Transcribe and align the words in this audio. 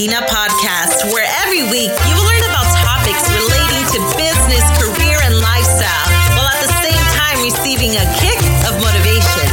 Latina 0.00 0.24
podcast, 0.32 1.12
where 1.12 1.28
every 1.44 1.60
week 1.68 1.92
you 1.92 2.14
will 2.16 2.24
learn 2.24 2.44
about 2.48 2.64
topics 2.80 3.20
relating 3.36 3.84
to 3.92 4.00
business, 4.16 4.64
career, 4.80 5.20
and 5.28 5.36
lifestyle, 5.44 6.08
while 6.32 6.48
at 6.48 6.56
the 6.64 6.72
same 6.80 7.04
time 7.20 7.36
receiving 7.44 7.92
a 8.00 8.06
kick 8.16 8.40
of 8.64 8.80
motivation. 8.80 9.44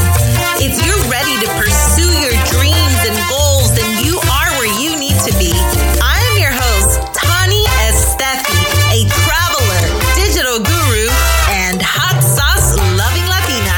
If 0.63 0.71
you're 0.88 1.04
ready 1.12 1.36
to 1.44 1.52
pursue 1.60 2.07
your 2.23 2.32
dreams 2.47 3.00
and 3.04 3.20
goals, 3.28 3.75
then 3.75 3.91
you 4.00 4.23
are 4.39 4.47
where 4.55 4.71
you 4.79 4.96
need 4.96 5.20
to 5.28 5.36
be. 5.36 5.52
I 6.00 6.15
am 6.32 6.39
your 6.39 6.55
host, 6.55 6.95
Tani 7.11 7.68
Estefy, 7.84 8.64
a 8.95 9.04
traveler, 9.04 9.84
digital 10.16 10.64
guru, 10.64 11.11
and 11.52 11.84
hot 11.84 12.23
sauce 12.23 12.79
loving 12.95 13.27
Latina. 13.27 13.75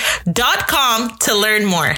to 1.20 1.36
learn 1.36 1.66
more. 1.66 1.96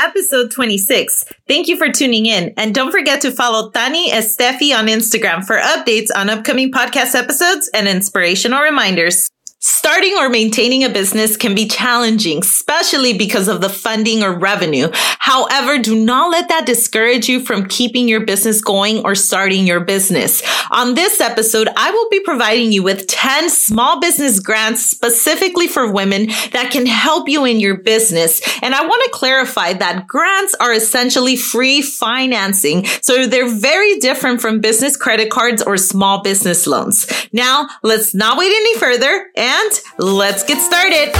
Episode 0.00 0.50
26. 0.50 1.24
Thank 1.48 1.68
you 1.68 1.76
for 1.76 1.90
tuning 1.90 2.26
in. 2.26 2.52
And 2.56 2.74
don't 2.74 2.90
forget 2.90 3.20
to 3.22 3.30
follow 3.30 3.70
Tani 3.70 4.10
Estefy 4.10 4.76
on 4.76 4.86
Instagram 4.86 5.44
for 5.44 5.58
updates 5.58 6.08
on 6.14 6.28
upcoming 6.28 6.72
podcast 6.72 7.14
episodes 7.14 7.70
and 7.72 7.88
inspirational 7.88 8.60
reminders. 8.60 9.28
Starting 9.66 10.14
or 10.18 10.28
maintaining 10.28 10.84
a 10.84 10.90
business 10.90 11.38
can 11.38 11.54
be 11.54 11.66
challenging, 11.66 12.40
especially 12.40 13.16
because 13.16 13.48
of 13.48 13.62
the 13.62 13.68
funding 13.70 14.22
or 14.22 14.38
revenue. 14.38 14.90
However, 14.92 15.78
do 15.78 15.96
not 15.96 16.30
let 16.30 16.50
that 16.50 16.66
discourage 16.66 17.30
you 17.30 17.40
from 17.40 17.66
keeping 17.66 18.06
your 18.06 18.26
business 18.26 18.60
going 18.60 19.02
or 19.06 19.14
starting 19.14 19.66
your 19.66 19.80
business. 19.80 20.42
On 20.70 20.94
this 20.94 21.18
episode, 21.18 21.70
I 21.78 21.90
will 21.92 22.10
be 22.10 22.20
providing 22.20 22.72
you 22.72 22.82
with 22.82 23.06
10 23.06 23.48
small 23.48 24.00
business 24.00 24.38
grants 24.38 24.84
specifically 24.84 25.66
for 25.66 25.90
women 25.90 26.26
that 26.52 26.68
can 26.70 26.84
help 26.84 27.26
you 27.26 27.46
in 27.46 27.58
your 27.58 27.78
business. 27.78 28.42
And 28.60 28.74
I 28.74 28.84
want 28.84 29.02
to 29.04 29.18
clarify 29.18 29.72
that 29.72 30.06
grants 30.06 30.54
are 30.60 30.74
essentially 30.74 31.36
free 31.36 31.80
financing. 31.80 32.84
So 33.00 33.24
they're 33.24 33.48
very 33.48 33.98
different 33.98 34.42
from 34.42 34.60
business 34.60 34.98
credit 34.98 35.30
cards 35.30 35.62
or 35.62 35.78
small 35.78 36.20
business 36.20 36.66
loans. 36.66 37.06
Now, 37.32 37.68
let's 37.82 38.14
not 38.14 38.36
wait 38.36 38.52
any 38.54 38.78
further 38.78 39.30
and 39.34 39.53
and 39.54 39.80
let's 39.98 40.42
get 40.42 40.60
started. 40.60 41.12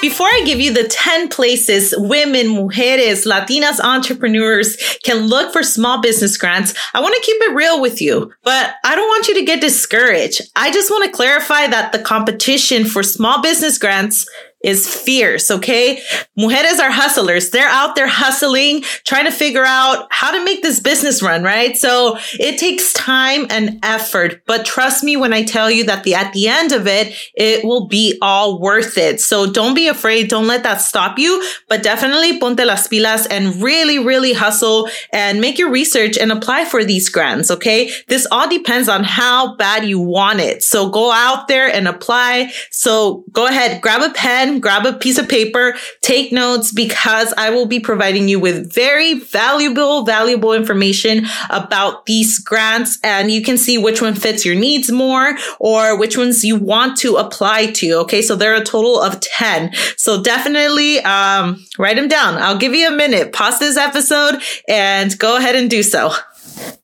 Before 0.00 0.28
I 0.28 0.42
give 0.44 0.60
you 0.60 0.72
the 0.72 0.88
10 0.88 1.28
places 1.28 1.94
women, 1.96 2.48
mujeres, 2.48 3.26
Latinas 3.26 3.80
entrepreneurs 3.80 4.76
can 5.02 5.26
look 5.26 5.52
for 5.52 5.62
small 5.62 6.00
business 6.00 6.36
grants, 6.36 6.74
I 6.94 7.00
want 7.00 7.14
to 7.14 7.22
keep 7.22 7.40
it 7.42 7.54
real 7.54 7.80
with 7.80 8.00
you, 8.00 8.32
but 8.42 8.74
I 8.84 8.96
don't 8.96 9.08
want 9.08 9.28
you 9.28 9.34
to 9.34 9.44
get 9.44 9.60
discouraged. 9.60 10.42
I 10.56 10.72
just 10.72 10.90
want 10.90 11.04
to 11.04 11.16
clarify 11.16 11.66
that 11.68 11.92
the 11.92 11.98
competition 11.98 12.84
for 12.84 13.02
small 13.02 13.42
business 13.42 13.78
grants 13.78 14.26
is 14.62 14.86
fierce. 14.86 15.50
Okay. 15.50 16.02
Mujeres 16.38 16.78
are 16.78 16.90
hustlers. 16.90 17.50
They're 17.50 17.68
out 17.68 17.96
there 17.96 18.06
hustling, 18.06 18.82
trying 19.06 19.24
to 19.24 19.30
figure 19.30 19.64
out 19.64 20.06
how 20.10 20.30
to 20.30 20.44
make 20.44 20.62
this 20.62 20.80
business 20.80 21.22
run, 21.22 21.42
right? 21.42 21.76
So 21.76 22.18
it 22.34 22.58
takes 22.58 22.92
time 22.92 23.46
and 23.50 23.78
effort, 23.82 24.42
but 24.46 24.66
trust 24.66 25.02
me 25.02 25.16
when 25.16 25.32
I 25.32 25.44
tell 25.44 25.70
you 25.70 25.84
that 25.84 26.04
the, 26.04 26.14
at 26.14 26.32
the 26.32 26.48
end 26.48 26.72
of 26.72 26.86
it, 26.86 27.14
it 27.34 27.64
will 27.64 27.86
be 27.86 28.18
all 28.20 28.60
worth 28.60 28.98
it. 28.98 29.20
So 29.20 29.50
don't 29.50 29.74
be 29.74 29.88
afraid. 29.88 30.28
Don't 30.28 30.46
let 30.46 30.62
that 30.64 30.80
stop 30.80 31.18
you, 31.18 31.42
but 31.68 31.82
definitely 31.82 32.38
ponte 32.38 32.64
las 32.64 32.86
pilas 32.88 33.26
and 33.30 33.62
really, 33.62 33.98
really 33.98 34.32
hustle 34.32 34.88
and 35.12 35.40
make 35.40 35.58
your 35.58 35.70
research 35.70 36.18
and 36.18 36.30
apply 36.30 36.66
for 36.66 36.84
these 36.84 37.08
grants. 37.08 37.50
Okay. 37.50 37.90
This 38.08 38.26
all 38.30 38.48
depends 38.48 38.88
on 38.88 39.04
how 39.04 39.56
bad 39.56 39.84
you 39.84 39.98
want 39.98 40.40
it. 40.40 40.62
So 40.62 40.90
go 40.90 41.10
out 41.10 41.48
there 41.48 41.68
and 41.68 41.88
apply. 41.88 42.52
So 42.70 43.24
go 43.32 43.46
ahead, 43.46 43.80
grab 43.80 44.02
a 44.02 44.12
pen 44.12 44.49
grab 44.58 44.86
a 44.86 44.92
piece 44.92 45.18
of 45.18 45.28
paper, 45.28 45.76
take 46.00 46.32
notes 46.32 46.72
because 46.72 47.32
I 47.36 47.50
will 47.50 47.66
be 47.66 47.78
providing 47.78 48.28
you 48.28 48.40
with 48.40 48.72
very 48.72 49.14
valuable, 49.14 50.04
valuable 50.04 50.52
information 50.52 51.26
about 51.50 52.06
these 52.06 52.38
grants 52.38 52.98
and 53.04 53.30
you 53.30 53.42
can 53.42 53.56
see 53.56 53.78
which 53.78 54.02
one 54.02 54.14
fits 54.14 54.44
your 54.44 54.54
needs 54.54 54.90
more 54.90 55.36
or 55.58 55.98
which 55.98 56.16
ones 56.16 56.42
you 56.42 56.56
want 56.56 56.98
to 56.98 57.16
apply 57.16 57.66
to. 57.72 57.92
Okay. 58.00 58.22
So 58.22 58.34
there 58.34 58.52
are 58.52 58.60
a 58.60 58.64
total 58.64 59.00
of 59.00 59.20
10. 59.20 59.72
So 59.96 60.22
definitely, 60.22 61.00
um, 61.00 61.64
write 61.78 61.96
them 61.96 62.08
down. 62.08 62.36
I'll 62.38 62.58
give 62.58 62.74
you 62.74 62.88
a 62.88 62.96
minute, 62.96 63.32
pause 63.32 63.58
this 63.58 63.76
episode 63.76 64.40
and 64.66 65.16
go 65.18 65.36
ahead 65.36 65.54
and 65.54 65.70
do 65.70 65.82
so. 65.82 66.12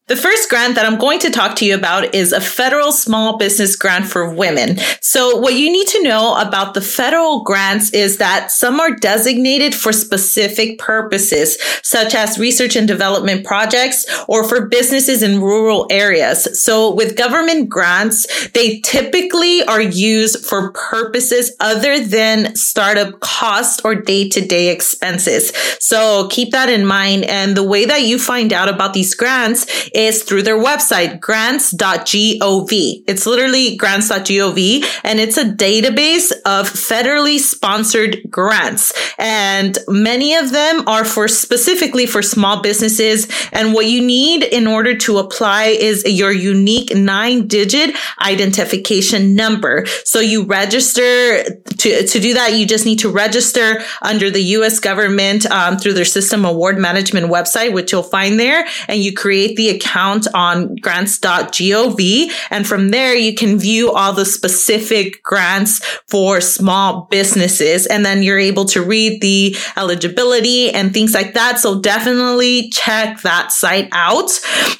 The 0.09 0.15
first 0.15 0.49
grant 0.49 0.77
that 0.77 0.87
I'm 0.87 1.00
going 1.00 1.19
to 1.19 1.31
talk 1.31 1.56
to 1.56 1.67
you 1.67 1.75
about 1.75 2.15
is 2.15 2.31
a 2.31 2.41
federal 2.41 2.93
small 2.93 3.39
business 3.39 3.75
grant 3.75 4.06
for 4.06 4.33
women. 4.33 4.78
So 5.00 5.39
what 5.39 5.55
you 5.55 5.69
need 5.69 5.89
to 5.89 6.03
know 6.05 6.37
about 6.37 6.75
the 6.75 6.81
federal 6.81 7.43
grants 7.43 7.93
is 7.93 8.19
that 8.19 8.53
some 8.53 8.79
are 8.79 8.93
designated 8.93 9.75
for 9.75 9.93
specific 9.93 10.79
purposes, 10.79 11.58
such 11.82 12.14
as 12.14 12.38
research 12.38 12.76
and 12.76 12.87
development 12.87 13.44
projects 13.44 14.06
or 14.29 14.49
for 14.49 14.69
businesses 14.69 15.25
in 15.25 15.41
rural 15.41 15.88
areas. 15.91 16.62
So 16.62 16.94
with 16.94 17.17
government 17.17 17.69
grants, 17.69 18.49
they 18.50 18.79
typically 18.82 19.64
are 19.64 19.82
used 19.82 20.47
for 20.47 20.70
purposes 20.70 21.50
other 21.58 21.99
than 21.99 22.55
startup 22.55 23.19
costs 23.19 23.81
or 23.85 23.97
day 23.97 24.29
to 24.29 24.41
day 24.41 24.69
expenses. 24.69 25.50
So 25.81 26.29
keep 26.29 26.53
that 26.53 26.69
in 26.69 26.87
mind. 26.87 27.25
And 27.25 27.56
the 27.56 27.64
way 27.64 27.87
that 27.87 28.03
you 28.03 28.20
find 28.20 28.53
out 28.53 28.69
about 28.69 28.94
these 28.94 29.12
grants 29.12 29.67
is 29.96 30.22
through 30.22 30.43
their 30.43 30.58
website, 30.58 31.20
grants.gov. 31.20 32.69
It's 33.06 33.26
literally 33.26 33.76
grants.gov 33.76 34.84
and 35.02 35.19
it's 35.19 35.38
a 35.38 35.44
database 35.44 36.32
of 36.44 36.70
federally 36.70 37.38
sponsored 37.38 38.19
grants. 38.28 38.93
And 39.19 39.78
many 39.88 40.34
of 40.34 40.52
them 40.52 40.87
are 40.87 41.04
for 41.04 41.28
specifically 41.28 42.04
for 42.04 42.20
small 42.20 42.60
businesses. 42.60 43.26
And 43.52 43.72
what 43.72 43.87
you 43.87 44.02
need 44.02 44.43
in 44.43 44.66
order 44.66 44.94
to 44.98 45.16
apply 45.16 45.69
is 45.69 46.04
your 46.04 46.31
unique 46.31 46.94
nine 46.94 47.48
digit 47.48 47.96
identification 48.20 49.34
number. 49.34 49.87
So 50.04 50.20
you 50.20 50.44
register 50.44 51.43
to, 51.43 52.06
to 52.06 52.20
do 52.20 52.34
that. 52.34 52.52
You 52.52 52.66
just 52.66 52.84
need 52.84 52.98
to 52.98 53.10
register 53.10 53.82
under 54.02 54.31
the 54.31 54.43
U.S. 54.43 54.78
government 54.78 55.46
um, 55.46 55.78
through 55.78 55.94
their 55.94 56.04
system 56.04 56.44
award 56.44 56.76
management 56.78 57.28
website, 57.28 57.72
which 57.72 57.93
you'll 57.93 58.02
find 58.02 58.38
there. 58.38 58.66
And 58.88 59.02
you 59.02 59.14
create 59.14 59.56
the 59.56 59.70
account 59.70 59.86
on 60.35 60.77
grants.gov. 60.77 62.31
And 62.50 62.67
from 62.67 62.91
there, 62.91 63.15
you 63.15 63.35
can 63.35 63.59
view 63.59 63.93
all 63.93 64.12
the 64.12 64.25
specific 64.25 65.23
grants 65.23 65.85
for 66.09 66.41
small 66.41 67.06
businesses. 67.11 67.87
And 67.87 68.05
then 68.05 68.23
you're 68.23 68.38
able 68.38 68.65
to 68.67 68.83
read 68.83 69.21
the 69.21 69.56
eligibility 69.77 70.71
and 70.71 70.93
things 70.93 71.15
like 71.15 71.35
that. 71.35 71.59
So 71.59 71.81
definitely 71.81 72.71
check 72.71 73.21
that 73.23 73.53
site 73.53 73.88
out. 73.93 74.31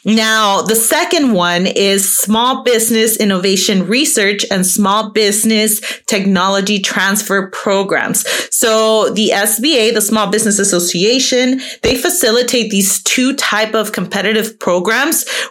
Now, 0.05 0.62
the 0.62 0.76
second 0.76 1.32
one 1.32 1.67
is 1.67 2.17
small 2.19 2.62
business 2.62 3.17
innovation 3.17 3.87
research 3.87 4.44
and 4.50 4.67
small 4.67 5.11
business 5.11 5.81
technology 6.06 6.79
transfer 6.79 7.50
programs. 7.50 8.25
So 8.55 9.11
the 9.11 9.31
SBA, 9.31 9.94
the 9.94 10.00
Small 10.00 10.31
Business 10.31 10.59
Association, 10.59 11.61
they 11.82 11.97
facilitate 11.97 12.70
these 12.70 13.02
two 13.02 13.35
type 13.35 13.75
of 13.75 13.93
competitive 13.93 14.59
programs, 14.59 14.95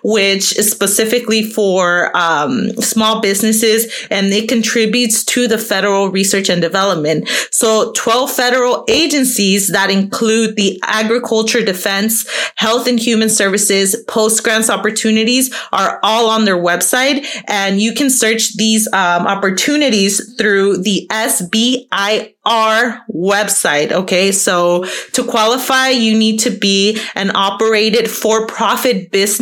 which 0.03 0.57
is 0.57 0.69
specifically 0.69 1.43
for 1.43 2.15
um, 2.15 2.69
small 2.81 3.21
businesses, 3.21 4.07
and 4.09 4.27
it 4.27 4.49
contributes 4.49 5.23
to 5.25 5.47
the 5.47 5.57
federal 5.57 6.09
research 6.09 6.49
and 6.49 6.61
development. 6.61 7.27
So 7.51 7.91
12 7.93 8.31
federal 8.31 8.85
agencies 8.87 9.69
that 9.69 9.89
include 9.89 10.55
the 10.55 10.79
agriculture, 10.83 11.63
defense, 11.63 12.25
health 12.55 12.87
and 12.87 12.99
human 12.99 13.29
services, 13.29 13.95
post 14.07 14.43
grants 14.43 14.69
opportunities 14.69 15.53
are 15.71 15.99
all 16.03 16.29
on 16.29 16.45
their 16.45 16.57
website, 16.57 17.25
and 17.47 17.79
you 17.79 17.93
can 17.93 18.09
search 18.09 18.55
these 18.55 18.87
um, 18.93 19.27
opportunities 19.27 20.35
through 20.35 20.77
the 20.77 21.07
SBI 21.11 22.35
our 22.45 23.03
website. 23.09 23.91
Okay. 23.91 24.31
So 24.31 24.85
to 25.13 25.23
qualify, 25.23 25.89
you 25.89 26.17
need 26.17 26.39
to 26.41 26.51
be 26.51 26.99
an 27.15 27.35
operated 27.35 28.09
for 28.09 28.45
profit 28.45 29.11
business 29.11 29.34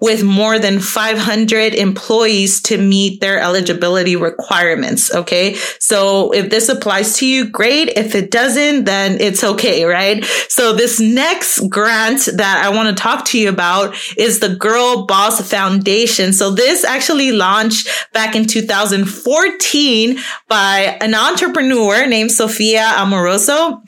with 0.00 0.22
more 0.22 0.58
than 0.58 0.80
500 0.80 1.74
employees 1.74 2.60
to 2.62 2.78
meet 2.78 3.20
their 3.20 3.40
eligibility 3.40 4.16
requirements. 4.16 5.14
Okay. 5.14 5.54
So 5.78 6.32
if 6.32 6.50
this 6.50 6.68
applies 6.68 7.16
to 7.18 7.26
you, 7.26 7.48
great. 7.48 7.88
If 7.96 8.14
it 8.14 8.30
doesn't, 8.30 8.84
then 8.84 9.20
it's 9.20 9.44
okay. 9.44 9.84
Right. 9.84 10.24
So 10.48 10.72
this 10.72 11.00
next 11.00 11.68
grant 11.68 12.28
that 12.36 12.62
I 12.64 12.74
want 12.74 12.88
to 12.96 13.02
talk 13.02 13.24
to 13.26 13.38
you 13.38 13.48
about 13.48 13.94
is 14.16 14.40
the 14.40 14.48
Girlboss 14.48 15.42
Foundation. 15.42 16.32
So 16.32 16.50
this 16.50 16.84
actually 16.84 17.32
launched 17.32 17.88
back 18.12 18.34
in 18.34 18.46
2014 18.46 20.18
by 20.48 20.98
an 21.00 21.14
entrepreneur 21.14 22.06
named 22.06 22.32
Sophia 22.32 22.84
Amoruso 22.96 23.82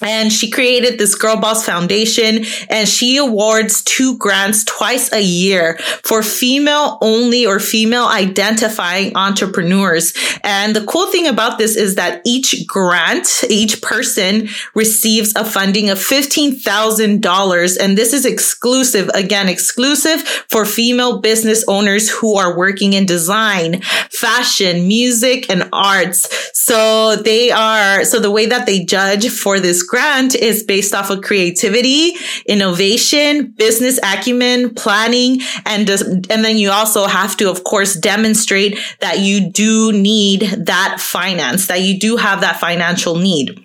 and 0.00 0.32
she 0.32 0.50
created 0.50 0.98
this 0.98 1.16
Girlboss 1.16 1.64
Foundation 1.64 2.44
and 2.68 2.88
she 2.88 3.16
awards 3.16 3.82
two 3.82 4.16
grants 4.18 4.64
twice 4.64 5.12
a 5.12 5.22
year 5.22 5.78
for 6.02 6.22
female 6.22 6.98
only 7.00 7.46
or 7.46 7.58
female 7.58 8.06
identifying 8.06 9.16
entrepreneurs. 9.16 10.12
And 10.42 10.76
the 10.76 10.84
cool 10.84 11.06
thing 11.06 11.26
about 11.26 11.58
this 11.58 11.76
is 11.76 11.94
that 11.94 12.20
each 12.24 12.66
grant, 12.66 13.44
each 13.48 13.80
person 13.82 14.48
receives 14.74 15.34
a 15.34 15.44
funding 15.44 15.90
of 15.90 15.98
$15,000. 15.98 17.76
And 17.80 17.98
this 17.98 18.12
is 18.12 18.24
exclusive, 18.26 19.08
again, 19.14 19.48
exclusive 19.48 20.22
for 20.22 20.64
female 20.64 21.20
business 21.20 21.64
owners 21.68 22.10
who 22.10 22.36
are 22.36 22.56
working 22.56 22.92
in 22.92 23.06
design, 23.06 23.80
fashion, 24.10 24.86
music, 24.86 25.48
and 25.50 25.68
arts. 25.72 26.28
So 26.52 27.16
they 27.16 27.50
are, 27.50 28.04
so 28.04 28.20
the 28.20 28.30
way 28.30 28.46
that 28.46 28.66
they 28.66 28.84
judge 28.84 29.28
for 29.28 29.58
this 29.58 29.85
grant 29.86 30.34
is 30.34 30.62
based 30.62 30.94
off 30.94 31.10
of 31.10 31.22
creativity, 31.22 32.12
innovation, 32.46 33.52
business 33.56 33.98
acumen, 34.02 34.74
planning, 34.74 35.40
and 35.64 35.88
and 35.88 36.44
then 36.44 36.56
you 36.56 36.70
also 36.70 37.06
have 37.06 37.36
to, 37.38 37.50
of 37.50 37.64
course, 37.64 37.94
demonstrate 37.94 38.78
that 39.00 39.20
you 39.20 39.50
do 39.50 39.92
need 39.92 40.42
that 40.42 40.98
finance, 41.00 41.66
that 41.68 41.82
you 41.82 41.98
do 41.98 42.16
have 42.16 42.40
that 42.40 42.60
financial 42.60 43.16
need. 43.16 43.58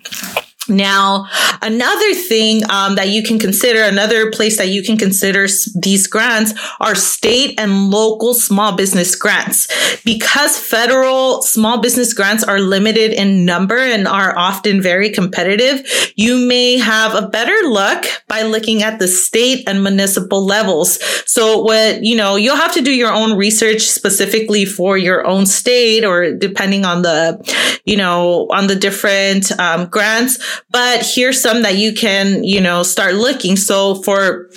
Now, 0.68 1.26
another 1.60 2.14
thing 2.14 2.62
um, 2.70 2.94
that 2.94 3.08
you 3.08 3.22
can 3.22 3.38
consider, 3.38 3.82
another 3.82 4.30
place 4.30 4.58
that 4.58 4.68
you 4.68 4.82
can 4.82 4.96
consider 4.96 5.46
these 5.74 6.06
grants 6.06 6.54
are 6.80 6.94
state 6.94 7.58
and 7.58 7.90
local 7.90 8.32
small 8.32 8.76
business 8.76 9.16
grants. 9.16 9.66
Because 10.04 10.58
federal 10.58 11.42
small 11.42 11.80
business 11.80 12.14
grants 12.14 12.44
are 12.44 12.60
limited 12.60 13.12
in 13.12 13.44
number 13.44 13.78
and 13.78 14.06
are 14.06 14.36
often 14.38 14.80
very 14.80 15.10
competitive, 15.10 15.84
you 16.16 16.36
may 16.46 16.78
have 16.78 17.14
a 17.14 17.28
better 17.28 17.56
look 17.68 18.04
by 18.28 18.42
looking 18.42 18.82
at 18.82 18.98
the 18.98 19.08
state 19.08 19.68
and 19.68 19.82
municipal 19.82 20.44
levels. 20.44 21.02
So 21.28 21.62
what, 21.62 22.04
you 22.04 22.16
know, 22.16 22.36
you'll 22.36 22.56
have 22.56 22.74
to 22.74 22.82
do 22.82 22.92
your 22.92 23.12
own 23.12 23.36
research 23.36 23.82
specifically 23.82 24.64
for 24.64 24.96
your 24.96 25.26
own 25.26 25.46
state 25.46 26.04
or 26.04 26.32
depending 26.32 26.84
on 26.84 27.02
the, 27.02 27.80
you 27.84 27.96
know, 27.96 28.46
on 28.50 28.68
the 28.68 28.76
different 28.76 29.50
um, 29.58 29.86
grants 29.86 30.38
but 30.70 31.04
here's 31.04 31.40
some 31.40 31.62
that 31.62 31.76
you 31.76 31.92
can, 31.92 32.44
you 32.44 32.60
know, 32.60 32.82
start 32.82 33.14
looking. 33.14 33.56
So 33.56 34.02
for 34.02 34.50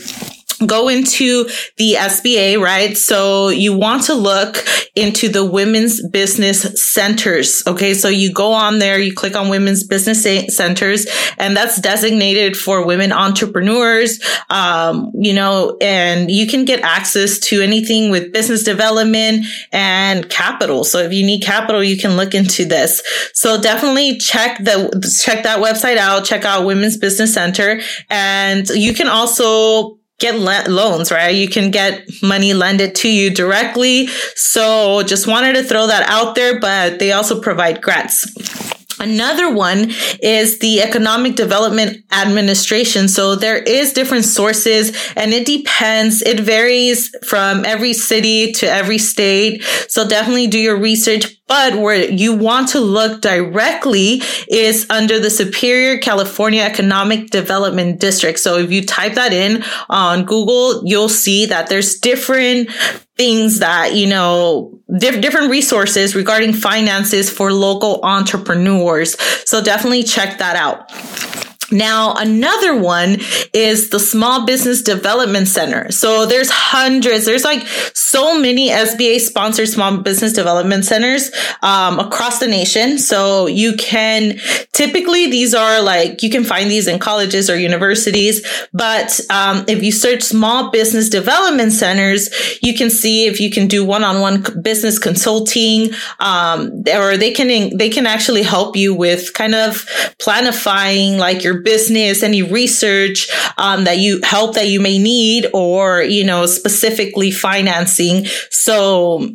go 0.65 0.87
into 0.87 1.45
the 1.77 1.93
SBA, 1.93 2.59
right? 2.59 2.97
So 2.97 3.49
you 3.49 3.75
want 3.75 4.03
to 4.03 4.13
look 4.13 4.63
into 4.95 5.27
the 5.27 5.43
women's 5.43 6.05
business 6.07 6.61
centers. 6.81 7.63
Okay. 7.67 7.93
So 7.93 8.07
you 8.07 8.31
go 8.31 8.53
on 8.53 8.79
there, 8.79 8.97
you 8.99 9.13
click 9.13 9.35
on 9.35 9.49
women's 9.49 9.83
business 9.83 10.23
centers 10.55 11.07
and 11.37 11.55
that's 11.55 11.79
designated 11.81 12.55
for 12.55 12.85
women 12.85 13.11
entrepreneurs. 13.11 14.19
Um, 14.49 15.11
you 15.13 15.33
know, 15.33 15.77
and 15.81 16.31
you 16.31 16.47
can 16.47 16.63
get 16.63 16.81
access 16.81 17.39
to 17.39 17.61
anything 17.61 18.09
with 18.09 18.31
business 18.31 18.63
development 18.63 19.45
and 19.71 20.29
capital. 20.29 20.83
So 20.83 20.99
if 20.99 21.11
you 21.11 21.25
need 21.25 21.43
capital, 21.43 21.83
you 21.83 21.97
can 21.97 22.15
look 22.15 22.33
into 22.33 22.65
this. 22.65 23.01
So 23.33 23.61
definitely 23.61 24.17
check 24.17 24.59
the, 24.59 25.19
check 25.21 25.43
that 25.43 25.59
website 25.59 25.97
out, 25.97 26.23
check 26.23 26.45
out 26.45 26.65
women's 26.65 26.97
business 26.97 27.33
center 27.33 27.81
and 28.09 28.67
you 28.69 28.93
can 28.93 29.07
also 29.07 29.99
get 30.19 30.35
le- 30.35 30.69
loans, 30.69 31.11
right? 31.11 31.35
You 31.35 31.47
can 31.47 31.71
get 31.71 32.07
money 32.21 32.53
lended 32.53 32.95
to 32.95 33.09
you 33.09 33.29
directly. 33.29 34.07
So 34.35 35.03
just 35.03 35.27
wanted 35.27 35.53
to 35.53 35.63
throw 35.63 35.87
that 35.87 36.07
out 36.09 36.35
there, 36.35 36.59
but 36.59 36.99
they 36.99 37.11
also 37.11 37.41
provide 37.41 37.81
grants. 37.81 38.25
Another 38.99 39.53
one 39.53 39.91
is 40.21 40.59
the 40.59 40.81
Economic 40.81 41.35
Development 41.35 42.03
Administration. 42.11 43.07
So 43.07 43.35
there 43.35 43.57
is 43.57 43.93
different 43.93 44.25
sources 44.25 44.95
and 45.15 45.33
it 45.33 45.45
depends. 45.45 46.21
It 46.21 46.39
varies 46.39 47.13
from 47.25 47.65
every 47.65 47.93
city 47.93 48.51
to 48.53 48.71
every 48.71 48.97
state. 48.97 49.63
So 49.89 50.07
definitely 50.07 50.47
do 50.47 50.59
your 50.59 50.77
research. 50.77 51.25
But 51.47 51.75
where 51.75 52.09
you 52.09 52.33
want 52.33 52.69
to 52.69 52.79
look 52.79 53.21
directly 53.21 54.21
is 54.47 54.87
under 54.89 55.19
the 55.19 55.29
Superior 55.29 55.99
California 55.99 56.63
Economic 56.63 57.29
Development 57.29 57.99
District. 57.99 58.39
So 58.39 58.57
if 58.57 58.71
you 58.71 58.83
type 58.83 59.13
that 59.13 59.31
in 59.31 59.63
on 59.87 60.25
Google, 60.25 60.81
you'll 60.85 61.07
see 61.07 61.45
that 61.45 61.67
there's 61.69 61.99
different 61.99 62.69
things 63.17 63.59
that, 63.59 63.95
you 63.95 64.07
know, 64.07 64.79
diff- 64.97 65.21
different 65.21 65.49
resources 65.49 66.15
regarding 66.15 66.53
finances 66.53 67.29
for 67.29 67.51
local 67.51 67.99
entrepreneurs. 68.03 69.19
So 69.49 69.61
definitely 69.61 70.03
check 70.03 70.37
that 70.39 70.55
out. 70.55 70.91
Now, 71.71 72.13
another 72.13 72.79
one 72.79 73.17
is 73.53 73.89
the 73.89 73.99
Small 73.99 74.45
Business 74.45 74.81
Development 74.81 75.47
Center. 75.47 75.91
So 75.91 76.25
there's 76.25 76.49
hundreds, 76.51 77.25
there's 77.25 77.43
like 77.43 77.65
so 77.93 78.39
many 78.39 78.69
SBA 78.69 79.19
sponsored 79.19 79.67
small 79.67 79.97
business 79.97 80.33
development 80.33 80.85
centers 80.85 81.31
um, 81.61 81.99
across 81.99 82.39
the 82.39 82.47
nation. 82.47 82.97
So 82.97 83.47
you 83.47 83.75
can 83.75 84.39
typically, 84.73 85.29
these 85.29 85.53
are 85.53 85.81
like, 85.81 86.21
you 86.21 86.29
can 86.29 86.43
find 86.43 86.69
these 86.69 86.87
in 86.87 86.99
colleges 86.99 87.49
or 87.49 87.57
universities. 87.57 88.45
But 88.71 89.19
um, 89.29 89.65
if 89.67 89.83
you 89.83 89.91
search 89.91 90.21
small 90.21 90.71
business 90.71 91.09
development 91.09 91.71
centers, 91.71 92.29
you 92.61 92.75
can 92.75 92.89
see 92.89 93.25
if 93.25 93.39
you 93.39 93.49
can 93.49 93.67
do 93.67 93.83
one 93.83 94.03
on 94.03 94.21
one 94.21 94.43
business 94.61 94.99
consulting, 94.99 95.91
um, 96.19 96.83
or 96.93 97.17
they 97.17 97.31
can, 97.31 97.77
they 97.77 97.89
can 97.89 98.05
actually 98.05 98.43
help 98.43 98.75
you 98.75 98.93
with 98.93 99.33
kind 99.33 99.55
of 99.55 99.85
planifying 100.19 101.17
like 101.17 101.43
your 101.43 101.54
your 101.55 101.63
business, 101.63 102.23
any 102.23 102.41
research 102.41 103.29
um, 103.57 103.85
that 103.85 103.97
you 103.99 104.19
help 104.23 104.55
that 104.55 104.67
you 104.67 104.79
may 104.79 104.97
need, 104.97 105.47
or 105.53 106.01
you 106.01 106.23
know 106.23 106.45
specifically 106.45 107.31
financing. 107.31 108.25
So 108.49 109.29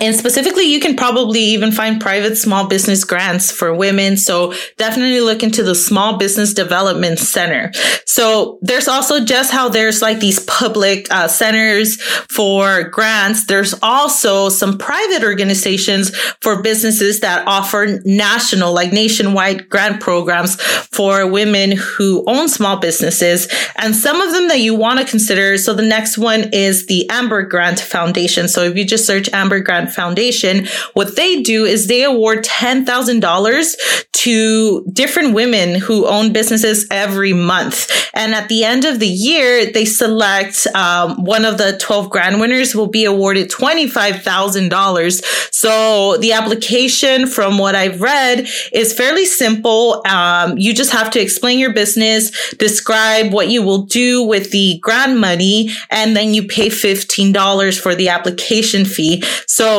and 0.00 0.14
specifically, 0.14 0.64
you 0.64 0.80
can 0.80 0.96
probably 0.96 1.40
even 1.40 1.72
find 1.72 2.00
private 2.00 2.36
small 2.36 2.66
business 2.66 3.04
grants 3.04 3.50
for 3.50 3.74
women. 3.74 4.16
So 4.16 4.54
definitely 4.76 5.20
look 5.20 5.42
into 5.42 5.62
the 5.62 5.74
Small 5.74 6.16
Business 6.16 6.54
Development 6.54 7.18
Center. 7.18 7.72
So 8.06 8.58
there's 8.62 8.88
also 8.88 9.24
just 9.24 9.52
how 9.52 9.68
there's 9.68 10.02
like 10.02 10.20
these 10.20 10.40
public 10.40 11.06
uh, 11.12 11.28
centers 11.28 12.00
for 12.30 12.84
grants. 12.84 13.46
There's 13.46 13.74
also 13.82 14.48
some 14.48 14.78
private 14.78 15.22
organizations 15.22 16.16
for 16.40 16.62
businesses 16.62 17.20
that 17.20 17.46
offer 17.46 18.00
national, 18.04 18.72
like 18.72 18.92
nationwide 18.92 19.68
grant 19.68 20.00
programs 20.00 20.60
for 20.60 21.26
women 21.30 21.72
who 21.72 22.24
own 22.26 22.48
small 22.48 22.78
businesses. 22.78 23.48
And 23.76 23.94
some 23.94 24.20
of 24.20 24.32
them 24.32 24.48
that 24.48 24.60
you 24.60 24.74
want 24.74 25.00
to 25.00 25.06
consider. 25.06 25.58
So 25.58 25.74
the 25.74 25.82
next 25.82 26.18
one 26.18 26.50
is 26.52 26.86
the 26.86 27.08
Amber 27.10 27.42
Grant 27.42 27.80
Foundation. 27.80 28.48
So 28.48 28.62
if 28.62 28.76
you 28.76 28.84
just 28.84 29.06
search 29.06 29.28
Amber 29.32 29.60
Grant 29.60 29.87
Foundation, 29.92 30.66
what 30.94 31.16
they 31.16 31.42
do 31.42 31.64
is 31.64 31.86
they 31.86 32.04
award 32.04 32.44
$10,000 32.44 33.98
to 34.18 34.84
different 34.92 35.32
women 35.32 35.76
who 35.76 36.04
own 36.06 36.32
businesses 36.32 36.84
every 36.90 37.32
month. 37.32 37.88
And 38.14 38.34
at 38.34 38.48
the 38.48 38.64
end 38.64 38.84
of 38.84 38.98
the 38.98 39.06
year, 39.06 39.70
they 39.70 39.84
select 39.84 40.66
um, 40.74 41.24
one 41.24 41.44
of 41.44 41.56
the 41.56 41.78
12 41.78 42.10
grand 42.10 42.40
winners 42.40 42.74
will 42.74 42.88
be 42.88 43.04
awarded 43.04 43.48
$25,000. 43.48 45.52
So 45.52 46.16
the 46.16 46.32
application, 46.32 47.28
from 47.28 47.58
what 47.58 47.76
I've 47.76 48.00
read, 48.00 48.48
is 48.72 48.92
fairly 48.92 49.24
simple. 49.24 50.02
Um, 50.04 50.58
you 50.58 50.74
just 50.74 50.90
have 50.90 51.12
to 51.12 51.20
explain 51.20 51.60
your 51.60 51.72
business, 51.72 52.54
describe 52.54 53.32
what 53.32 53.48
you 53.48 53.62
will 53.62 53.82
do 53.82 54.24
with 54.24 54.50
the 54.50 54.80
grant 54.82 55.16
money, 55.16 55.70
and 55.90 56.16
then 56.16 56.34
you 56.34 56.42
pay 56.42 56.70
$15 56.70 57.80
for 57.80 57.94
the 57.94 58.08
application 58.08 58.84
fee. 58.84 59.22
So 59.46 59.77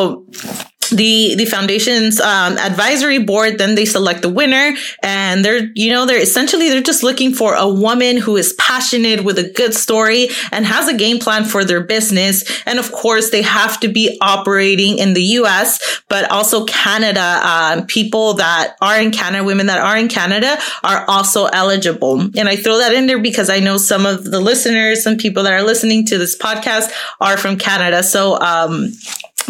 the 0.92 1.36
the 1.36 1.46
foundation's 1.46 2.20
um, 2.20 2.58
advisory 2.58 3.20
board 3.20 3.58
then 3.58 3.76
they 3.76 3.86
select 3.86 4.22
the 4.22 4.30
winner 4.30 4.76
and 5.04 5.46
they're 5.46 5.70
you 5.76 5.92
know 5.92 6.06
they're 6.06 6.22
essentially 6.22 6.70
they're 6.70 6.82
just 6.82 7.04
looking 7.04 7.34
for 7.34 7.54
a 7.54 7.68
woman 7.68 8.18
who 8.18 8.38
is 8.38 8.54
passionate 8.54 9.24
with 9.24 9.38
a 9.38 9.50
good 9.52 9.74
story 9.74 10.30
and 10.52 10.66
has 10.66 10.88
a 10.88 10.94
game 10.96 11.20
plan 11.20 11.46
for 11.46 11.64
their 11.64 11.82
business. 11.82 12.44
And 12.66 12.80
of 12.80 12.92
course 12.92 13.30
they 13.30 13.42
have 13.42 13.80
to 13.82 13.88
be 13.88 14.18
operating 14.22 14.98
in 14.98 15.14
the 15.14 15.22
us 15.22 16.02
but 16.08 16.30
also 16.32 16.66
canada 16.66 17.40
um, 17.44 17.86
people 17.86 18.36
that 18.36 18.76
are 18.82 19.00
in 19.00 19.12
canada 19.12 19.44
women 19.44 19.68
that 19.68 19.80
are 19.80 19.98
in 19.98 20.08
canada 20.08 20.58
are 20.84 21.06
also 21.08 21.46
eligible. 21.46 22.20
And 22.20 22.50
i 22.50 22.56
throw 22.56 22.78
that 22.80 22.94
in 22.94 23.08
there 23.08 23.22
because 23.22 23.50
i 23.50 23.60
know 23.60 23.78
some 23.78 24.06
of 24.06 24.24
the 24.24 24.40
listeners 24.40 25.04
some 25.04 25.18
people 25.18 25.44
that 25.44 25.54
are 25.54 25.64
listening 25.64 26.06
to 26.06 26.18
this 26.18 26.38
podcast 26.38 26.92
are 27.22 27.38
from 27.38 27.58
canada. 27.58 28.04
So 28.04 28.40
um, 28.40 28.92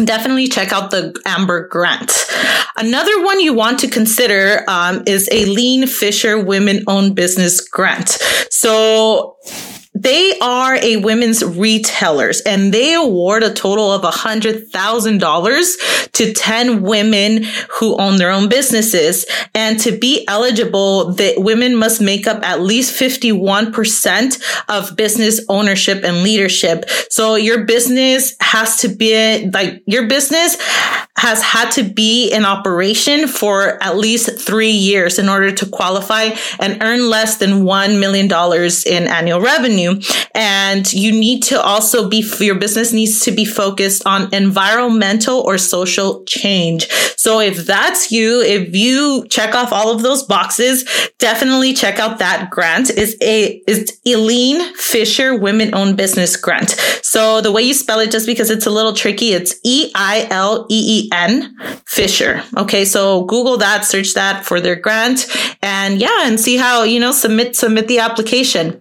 definitely 0.04 0.48
check 0.48 0.72
out 0.72 0.90
the 0.90 1.14
Amber 1.26 1.68
Grant. 1.68 2.26
Another 2.76 3.24
one 3.24 3.40
you 3.40 3.52
want 3.52 3.78
to 3.80 3.88
consider 3.88 4.64
um, 4.68 5.02
is 5.06 5.28
a 5.30 5.42
Eileen 5.42 5.86
Fisher 5.86 6.42
Women 6.42 6.84
Owned 6.86 7.14
Business 7.14 7.60
Grant. 7.60 8.08
So 8.50 9.36
they 9.92 10.38
are 10.40 10.76
a 10.76 10.98
women's 10.98 11.44
retailers 11.44 12.40
and 12.42 12.72
they 12.72 12.94
award 12.94 13.42
a 13.42 13.52
total 13.52 13.90
of 13.92 14.02
$100,000 14.02 16.12
to 16.12 16.32
10 16.32 16.82
women 16.82 17.42
who 17.78 17.96
own 17.96 18.16
their 18.16 18.30
own 18.30 18.48
businesses. 18.48 19.26
And 19.54 19.80
to 19.80 19.98
be 19.98 20.24
eligible, 20.28 21.12
the 21.12 21.34
women 21.38 21.74
must 21.74 22.00
make 22.00 22.28
up 22.28 22.44
at 22.44 22.60
least 22.60 23.00
51% 23.00 24.40
of 24.68 24.96
business 24.96 25.40
ownership 25.48 26.04
and 26.04 26.22
leadership. 26.22 26.88
So 27.10 27.34
your 27.34 27.64
business 27.64 28.36
has 28.40 28.76
to 28.82 28.88
be 28.88 29.50
like 29.52 29.82
your 29.86 30.06
business 30.06 30.56
has 31.16 31.42
had 31.42 31.70
to 31.70 31.82
be 31.82 32.30
in 32.30 32.46
operation 32.46 33.28
for 33.28 33.82
at 33.82 33.96
least 33.96 34.40
three 34.40 34.70
years 34.70 35.18
in 35.18 35.28
order 35.28 35.52
to 35.52 35.66
qualify 35.66 36.30
and 36.58 36.82
earn 36.82 37.10
less 37.10 37.36
than 37.36 37.64
$1 37.64 38.00
million 38.00 38.26
in 38.86 39.06
annual 39.06 39.40
revenue. 39.40 39.79
And 40.34 40.92
you 40.92 41.12
need 41.12 41.42
to 41.44 41.60
also 41.60 42.08
be, 42.08 42.24
your 42.40 42.54
business 42.54 42.92
needs 42.92 43.24
to 43.24 43.30
be 43.30 43.44
focused 43.44 44.06
on 44.06 44.32
environmental 44.34 45.40
or 45.40 45.58
social 45.58 46.24
change. 46.24 46.88
So 47.16 47.40
if 47.40 47.66
that's 47.66 48.10
you, 48.10 48.40
if 48.40 48.74
you 48.74 49.26
check 49.28 49.54
off 49.54 49.72
all 49.72 49.92
of 49.92 50.02
those 50.02 50.22
boxes, 50.22 50.84
definitely 51.18 51.74
check 51.74 51.98
out 51.98 52.18
that 52.18 52.50
grant 52.50 52.90
is 52.90 53.16
a, 53.20 53.62
is 53.66 53.98
Eileen 54.08 54.74
Fisher 54.76 55.36
Women 55.36 55.74
Owned 55.74 55.96
Business 55.96 56.36
Grant. 56.36 56.70
So 57.02 57.40
the 57.40 57.52
way 57.52 57.62
you 57.62 57.74
spell 57.74 58.00
it, 58.00 58.10
just 58.10 58.26
because 58.26 58.50
it's 58.50 58.66
a 58.66 58.70
little 58.70 58.92
tricky, 58.92 59.32
it's 59.32 59.54
E-I-L-E-E 59.64 61.10
N 61.12 61.56
Fisher. 61.86 62.42
Okay. 62.56 62.84
So 62.84 63.24
Google 63.24 63.56
that, 63.58 63.84
search 63.84 64.14
that 64.14 64.46
for 64.46 64.60
their 64.60 64.76
grant 64.76 65.26
and 65.62 66.00
yeah, 66.00 66.26
and 66.26 66.38
see 66.40 66.56
how, 66.56 66.84
you 66.84 67.00
know, 67.00 67.12
submit, 67.12 67.56
submit 67.56 67.88
the 67.88 67.98
application. 67.98 68.80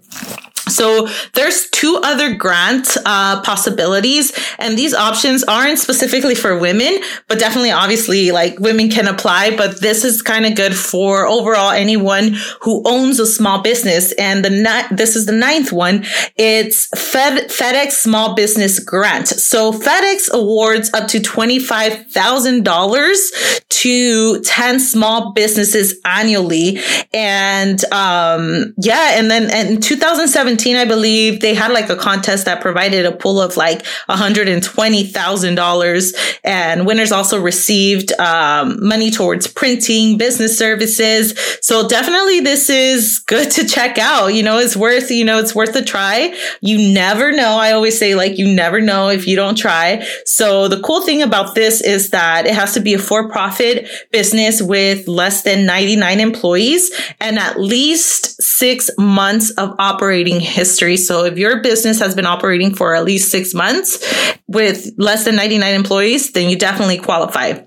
So 0.69 1.07
there's 1.33 1.69
two 1.69 1.99
other 2.03 2.35
grant 2.35 2.97
uh, 3.05 3.41
possibilities, 3.41 4.31
and 4.57 4.77
these 4.77 4.93
options 4.93 5.43
aren't 5.43 5.79
specifically 5.79 6.35
for 6.35 6.57
women, 6.57 6.99
but 7.27 7.39
definitely, 7.39 7.71
obviously, 7.71 8.31
like 8.31 8.59
women 8.59 8.89
can 8.89 9.07
apply. 9.07 9.55
But 9.55 9.81
this 9.81 10.03
is 10.03 10.21
kind 10.21 10.45
of 10.45 10.55
good 10.55 10.75
for 10.75 11.25
overall 11.25 11.71
anyone 11.71 12.35
who 12.61 12.83
owns 12.85 13.19
a 13.19 13.25
small 13.25 13.61
business. 13.61 14.11
And 14.13 14.43
the 14.43 14.49
ni- 14.49 14.95
this 14.95 15.15
is 15.15 15.25
the 15.25 15.31
ninth 15.33 15.71
one. 15.71 16.05
It's 16.35 16.87
Fed- 16.97 17.49
FedEx 17.49 17.91
Small 17.91 18.35
Business 18.35 18.79
Grant. 18.79 19.27
So 19.27 19.71
FedEx 19.71 20.31
awards 20.31 20.91
up 20.93 21.07
to 21.09 21.19
twenty 21.19 21.59
five 21.59 22.07
thousand 22.07 22.63
dollars 22.63 23.31
to 23.69 24.41
ten 24.41 24.79
small 24.79 25.31
businesses 25.33 25.99
annually, 26.05 26.79
and 27.13 27.83
um, 27.93 28.73
yeah, 28.77 29.17
and 29.17 29.29
then 29.31 29.49
in 29.53 29.81
2017 29.81 30.57
2017, 30.59 30.75
I 30.75 30.85
believe 30.85 31.41
they 31.41 31.53
had 31.53 31.71
like 31.71 31.89
a 31.89 31.95
contest 31.95 32.45
that 32.45 32.61
provided 32.61 33.05
a 33.05 33.11
pool 33.11 33.39
of 33.41 33.57
like 33.57 33.83
$120,000 34.09 36.39
and 36.43 36.85
winners 36.85 37.11
also 37.11 37.39
received 37.39 38.11
um, 38.19 38.85
money 38.85 39.09
towards 39.11 39.47
printing, 39.47 40.17
business 40.17 40.57
services. 40.57 41.33
So 41.61 41.87
definitely 41.87 42.41
this 42.41 42.69
is 42.69 43.19
good 43.19 43.49
to 43.51 43.65
check 43.65 43.97
out. 43.97 44.27
You 44.27 44.43
know, 44.43 44.59
it's 44.59 44.75
worth, 44.75 45.09
you 45.11 45.23
know, 45.25 45.39
it's 45.39 45.55
worth 45.55 45.75
a 45.75 45.83
try. 45.83 46.35
You 46.61 46.93
never 46.93 47.31
know. 47.31 47.57
I 47.57 47.71
always 47.71 47.97
say 47.97 48.15
like, 48.15 48.37
you 48.37 48.53
never 48.53 48.81
know 48.81 49.07
if 49.09 49.27
you 49.27 49.35
don't 49.35 49.57
try. 49.57 50.05
So 50.25 50.67
the 50.67 50.81
cool 50.81 51.01
thing 51.01 51.21
about 51.21 51.55
this 51.55 51.81
is 51.81 52.09
that 52.11 52.45
it 52.45 52.53
has 52.53 52.73
to 52.73 52.79
be 52.79 52.93
a 52.93 52.99
for 52.99 53.29
profit 53.29 53.89
business 54.11 54.61
with 54.61 55.07
less 55.07 55.41
than 55.43 55.65
99 55.65 56.19
employees 56.19 56.91
and 57.19 57.39
at 57.39 57.59
least 57.59 58.41
six 58.41 58.89
months 58.97 59.51
of 59.51 59.73
operating 59.79 60.39
history. 60.49 60.97
So 60.97 61.25
if 61.25 61.37
your 61.37 61.61
business 61.61 61.99
has 61.99 62.15
been 62.15 62.25
operating 62.25 62.73
for 62.75 62.95
at 62.95 63.05
least 63.05 63.31
six 63.31 63.53
months 63.53 64.03
with 64.47 64.91
less 64.97 65.25
than 65.25 65.35
99 65.35 65.73
employees, 65.73 66.31
then 66.31 66.49
you 66.49 66.57
definitely 66.57 66.97
qualify. 66.97 67.59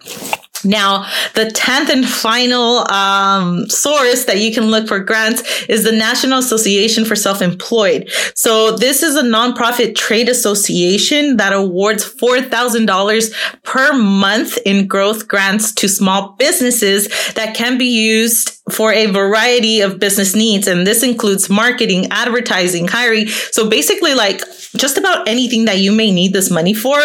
Now, 0.65 1.09
the 1.35 1.45
10th 1.45 1.89
and 1.91 2.09
final 2.09 2.91
um, 2.91 3.69
source 3.69 4.25
that 4.25 4.41
you 4.41 4.53
can 4.53 4.71
look 4.71 4.89
for 4.89 5.01
grants 5.01 5.65
is 5.69 5.85
the 5.85 5.93
National 5.93 6.39
Association 6.39 7.05
for 7.05 7.17
Self-Employed. 7.17 8.11
So 8.35 8.77
this 8.77 9.03
is 9.03 9.17
a 9.17 9.23
nonprofit 9.23 9.95
trade 9.95 10.29
association 10.29 11.37
that 11.37 11.53
awards 11.53 12.05
$4,000 12.15 13.63
per 13.63 13.93
month 13.93 14.59
in 14.65 14.87
growth 14.87 15.29
grants 15.29 15.73
to 15.75 15.89
small 15.89 16.35
businesses 16.39 17.09
that 17.35 17.55
can 17.55 17.79
be 17.79 17.87
used 17.87 18.59
for 18.71 18.93
a 18.93 19.07
variety 19.07 19.81
of 19.81 19.99
business 19.99 20.37
needs. 20.37 20.69
And 20.69 20.87
this 20.87 21.03
includes 21.03 21.51
marketing, 21.51 22.07
advertising, 22.11 22.87
hiring. 22.87 23.27
So 23.27 23.69
basically 23.69 24.15
like 24.15 24.41
just 24.77 24.97
about 24.97 25.29
anything 25.29 25.65
that 25.67 25.79
you 25.79 25.93
may 25.93 26.11
need 26.11 26.33
this 26.33 26.51
money 26.51 26.73
for, 26.73 26.99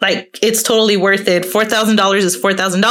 like 0.00 0.38
it's 0.42 0.62
totally 0.62 0.96
worth 0.96 1.28
it. 1.28 1.44
$4,000 1.44 2.16
is 2.16 2.36
$4,000 2.36 2.82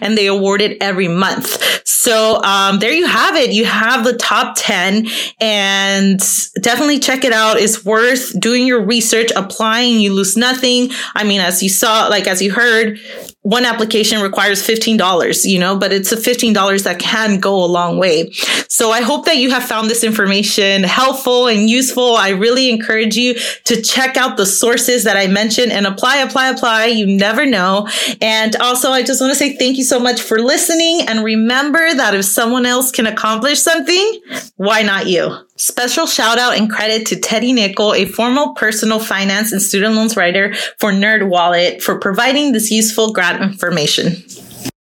and 0.00 0.16
they 0.16 0.26
award 0.26 0.60
it 0.60 0.78
every 0.80 1.08
month. 1.08 1.82
So, 1.86 2.42
um, 2.42 2.78
there 2.80 2.92
you 2.92 3.06
have 3.06 3.36
it. 3.36 3.52
You 3.52 3.64
have 3.64 4.04
the 4.04 4.14
top 4.14 4.56
10 4.58 5.06
and 5.40 6.20
definitely 6.60 6.98
check 6.98 7.24
it 7.24 7.32
out. 7.32 7.56
It's 7.56 7.84
worth 7.84 8.38
doing 8.38 8.66
your 8.66 8.84
research, 8.84 9.30
applying. 9.36 10.00
You 10.00 10.12
lose 10.12 10.36
nothing. 10.36 10.90
I 11.14 11.24
mean, 11.24 11.40
as 11.40 11.62
you 11.62 11.68
saw, 11.68 12.08
like, 12.08 12.26
as 12.26 12.42
you 12.42 12.52
heard, 12.52 12.98
one 13.44 13.66
application 13.66 14.22
requires 14.22 14.66
$15, 14.66 15.44
you 15.44 15.58
know, 15.58 15.76
but 15.76 15.92
it's 15.92 16.10
a 16.12 16.16
$15 16.16 16.84
that 16.84 16.98
can 16.98 17.38
go 17.38 17.62
a 17.62 17.66
long 17.66 17.98
way. 17.98 18.30
So 18.68 18.90
I 18.90 19.02
hope 19.02 19.26
that 19.26 19.36
you 19.36 19.50
have 19.50 19.62
found 19.62 19.90
this 19.90 20.02
information 20.02 20.82
helpful 20.82 21.46
and 21.48 21.68
useful. 21.68 22.16
I 22.16 22.30
really 22.30 22.70
encourage 22.70 23.16
you 23.16 23.34
to 23.64 23.82
check 23.82 24.16
out 24.16 24.38
the 24.38 24.46
sources 24.46 25.04
that 25.04 25.18
I 25.18 25.26
mentioned 25.26 25.72
and 25.72 25.86
apply, 25.86 26.16
apply, 26.16 26.48
apply. 26.48 26.86
You 26.86 27.06
never 27.06 27.44
know. 27.44 27.86
And 28.22 28.56
also, 28.56 28.88
I 28.88 29.02
just 29.02 29.20
want 29.20 29.30
to 29.30 29.38
say 29.38 29.43
thank 29.52 29.76
you 29.76 29.84
so 29.84 30.00
much 30.00 30.20
for 30.20 30.40
listening. 30.40 31.02
And 31.08 31.24
remember 31.24 31.94
that 31.94 32.14
if 32.14 32.24
someone 32.24 32.66
else 32.66 32.90
can 32.90 33.06
accomplish 33.06 33.60
something, 33.60 34.20
why 34.56 34.82
not 34.82 35.06
you? 35.06 35.36
Special 35.56 36.06
shout 36.06 36.38
out 36.38 36.56
and 36.56 36.70
credit 36.70 37.06
to 37.06 37.20
Teddy 37.20 37.52
Nykiel, 37.52 37.96
a 37.96 38.06
formal 38.06 38.54
personal 38.54 38.98
finance 38.98 39.52
and 39.52 39.62
student 39.62 39.94
loans 39.94 40.16
writer 40.16 40.54
for 40.78 40.92
NerdWallet, 40.92 41.82
for 41.82 41.98
providing 41.98 42.52
this 42.52 42.70
useful 42.70 43.12
grant 43.12 43.42
information. 43.42 44.12